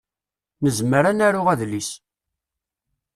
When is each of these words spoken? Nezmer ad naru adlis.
Nezmer 0.63 1.03
ad 1.09 1.15
naru 1.17 1.43
adlis. 1.53 1.89